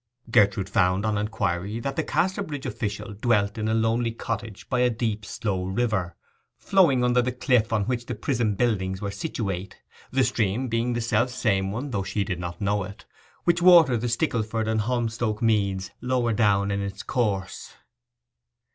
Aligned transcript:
Gertrude 0.31 0.67
found, 0.67 1.05
on 1.05 1.15
inquiry, 1.15 1.79
that 1.79 1.95
the 1.95 2.01
Casterbridge 2.03 2.65
official 2.65 3.13
dwelt 3.13 3.59
in 3.59 3.67
a 3.67 3.75
lonely 3.75 4.11
cottage 4.11 4.67
by 4.67 4.79
a 4.79 4.89
deep 4.89 5.23
slow 5.23 5.63
river 5.63 6.15
flowing 6.57 7.03
under 7.03 7.21
the 7.21 7.31
cliff 7.31 7.71
on 7.71 7.83
which 7.83 8.07
the 8.07 8.15
prison 8.15 8.55
buildings 8.55 8.99
were 8.99 9.11
situate—the 9.11 10.23
stream 10.23 10.67
being 10.69 10.93
the 10.93 11.01
self 11.01 11.29
same 11.29 11.71
one, 11.71 11.91
though 11.91 12.01
she 12.01 12.23
did 12.23 12.39
not 12.39 12.59
know 12.59 12.81
it, 12.83 13.05
which 13.43 13.61
watered 13.61 14.01
the 14.01 14.09
Stickleford 14.09 14.67
and 14.67 14.81
Holmstoke 14.81 15.39
meads 15.39 15.91
lower 16.01 16.33
down 16.33 16.71
in 16.71 16.81
its 16.81 17.03
course. 17.03 17.75